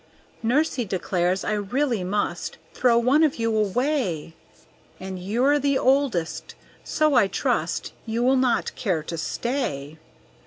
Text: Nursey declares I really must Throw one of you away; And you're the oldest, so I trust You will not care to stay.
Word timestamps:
Nursey 0.41 0.83
declares 0.83 1.43
I 1.43 1.51
really 1.53 2.03
must 2.03 2.57
Throw 2.73 2.97
one 2.97 3.21
of 3.23 3.35
you 3.35 3.55
away; 3.55 4.33
And 4.99 5.19
you're 5.19 5.59
the 5.59 5.77
oldest, 5.77 6.55
so 6.83 7.13
I 7.13 7.27
trust 7.27 7.93
You 8.07 8.23
will 8.23 8.35
not 8.35 8.73
care 8.75 9.03
to 9.03 9.15
stay. 9.15 9.99